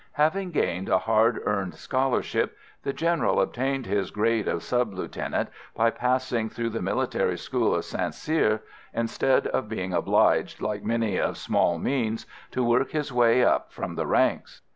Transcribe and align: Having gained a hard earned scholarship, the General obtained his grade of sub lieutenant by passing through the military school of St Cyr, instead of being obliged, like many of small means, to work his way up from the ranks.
Having 0.13 0.49
gained 0.49 0.89
a 0.89 0.97
hard 0.97 1.39
earned 1.45 1.75
scholarship, 1.75 2.57
the 2.81 2.91
General 2.91 3.39
obtained 3.39 3.85
his 3.85 4.09
grade 4.09 4.47
of 4.47 4.63
sub 4.63 4.95
lieutenant 4.95 5.49
by 5.75 5.91
passing 5.91 6.49
through 6.49 6.71
the 6.71 6.81
military 6.81 7.37
school 7.37 7.75
of 7.75 7.85
St 7.85 8.15
Cyr, 8.15 8.61
instead 8.95 9.45
of 9.45 9.69
being 9.69 9.93
obliged, 9.93 10.59
like 10.59 10.83
many 10.83 11.17
of 11.19 11.37
small 11.37 11.77
means, 11.77 12.25
to 12.49 12.65
work 12.65 12.89
his 12.89 13.13
way 13.13 13.45
up 13.45 13.71
from 13.71 13.93
the 13.93 14.07
ranks. 14.07 14.61